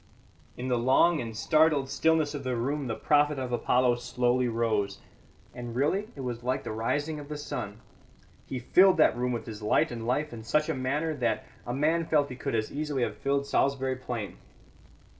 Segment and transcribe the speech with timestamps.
[0.57, 4.97] In the long and startled stillness of the room the prophet of Apollo slowly rose;
[5.53, 7.81] and really it was like the rising of the sun.
[8.47, 11.73] He filled that room with his light and life in such a manner that a
[11.75, 14.37] man felt he could as easily have filled Salisbury Plain.